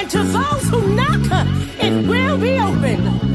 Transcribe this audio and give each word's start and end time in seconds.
And 0.00 0.08
to 0.12 0.22
those 0.22 0.66
who 0.70 0.94
knock, 0.94 1.46
it 1.78 2.06
will 2.08 2.38
be 2.38 2.58
open. 2.58 3.29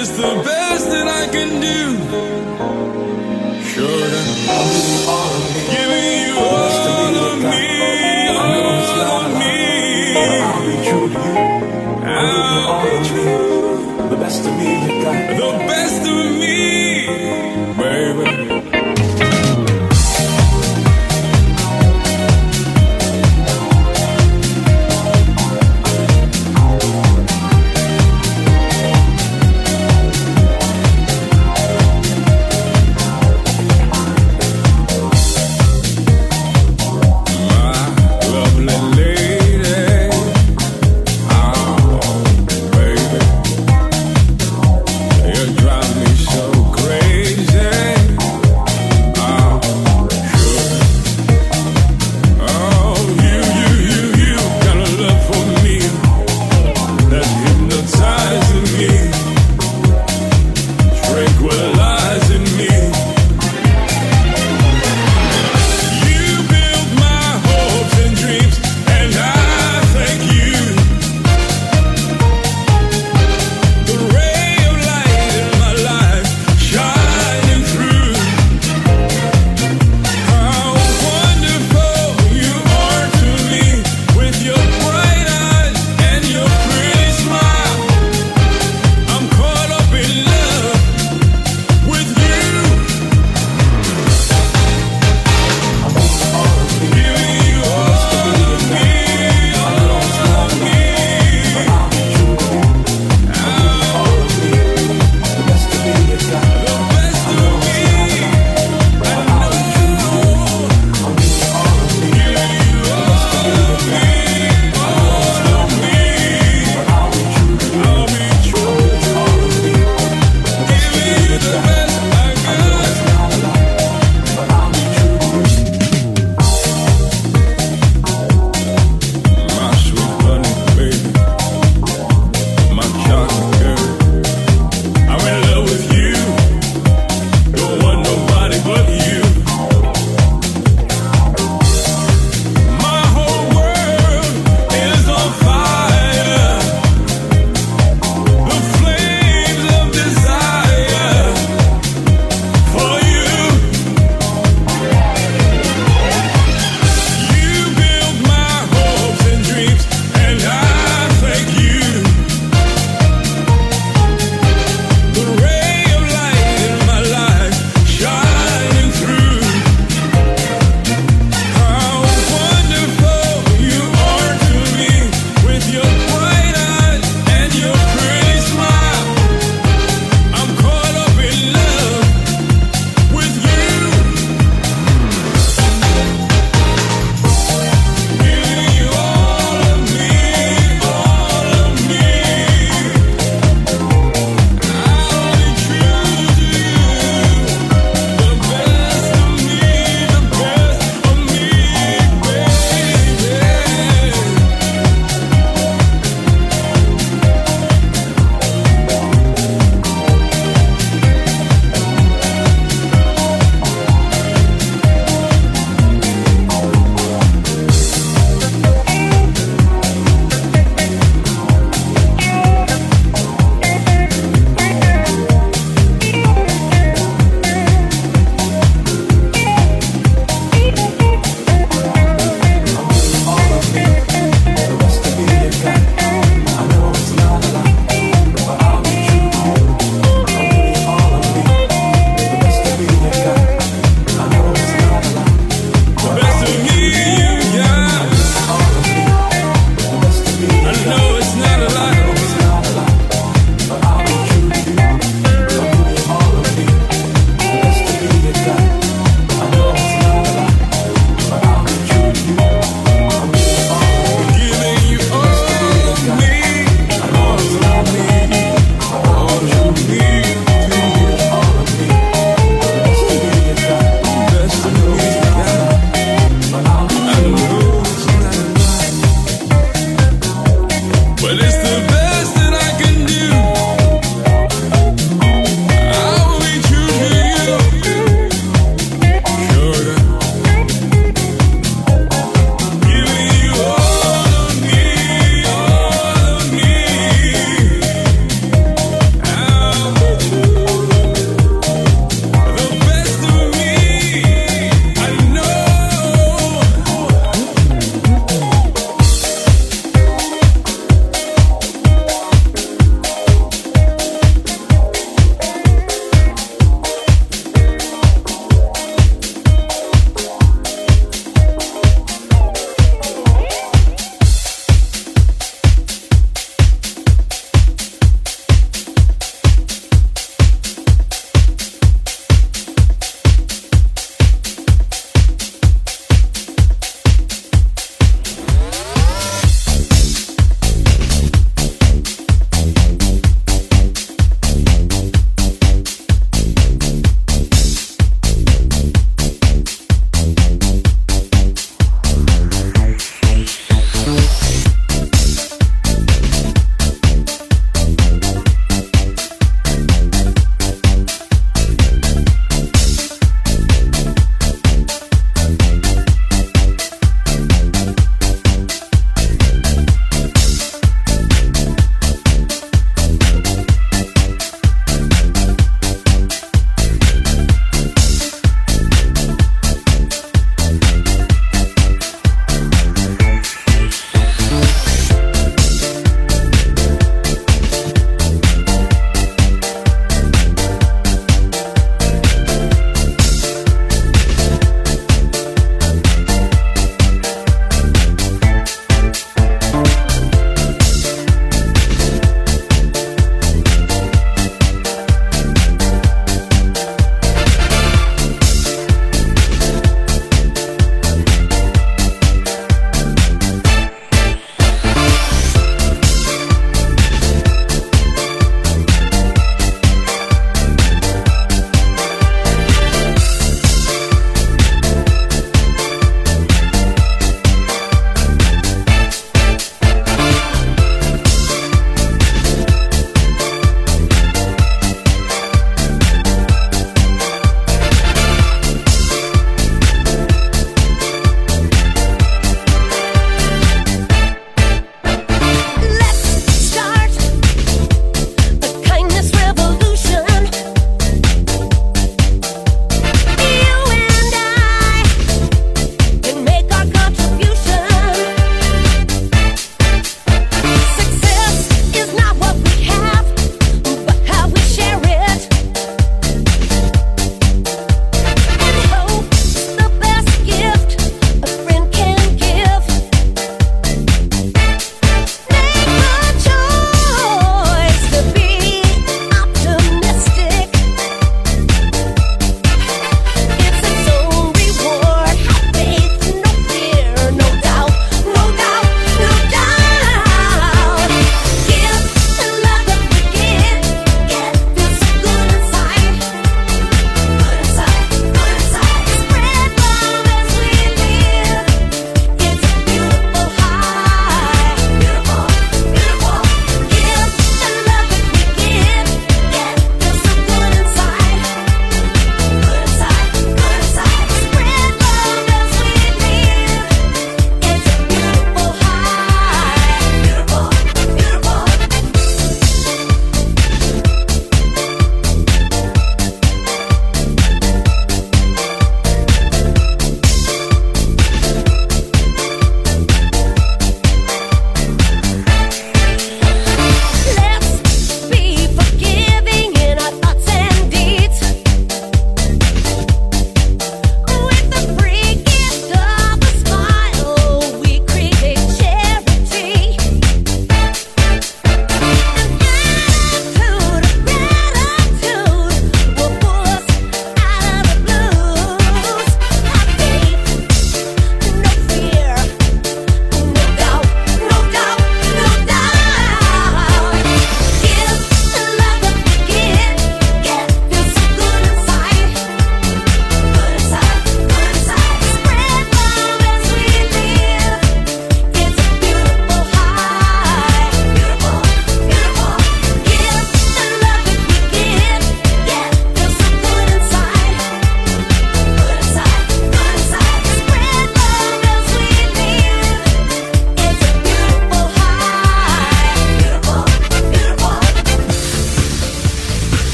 it's 0.00 0.10
the 0.10 0.42
best 0.44 0.90
that 0.90 1.08
I 1.08 1.26
can 1.26 1.60
do. 1.60 1.80
Sure, 3.66 4.10
I'm 4.54 5.42
giving 5.74 6.06
you 6.22 6.47